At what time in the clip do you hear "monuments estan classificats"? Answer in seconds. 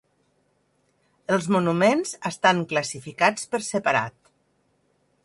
1.57-3.49